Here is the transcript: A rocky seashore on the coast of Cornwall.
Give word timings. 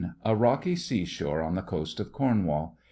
A 0.25 0.35
rocky 0.35 0.75
seashore 0.75 1.43
on 1.43 1.53
the 1.53 1.61
coast 1.61 1.99
of 1.99 2.11
Cornwall. 2.11 2.79